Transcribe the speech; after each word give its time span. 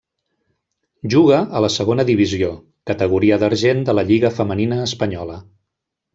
Juga 1.13 1.37
a 1.59 1.61
la 1.65 1.69
Segona 1.73 2.05
Divisió, 2.07 2.49
categoria 2.93 3.39
d'argent 3.45 3.85
de 3.91 3.97
la 3.99 4.07
lliga 4.09 4.35
femenina 4.41 4.81
espanyola. 4.89 5.39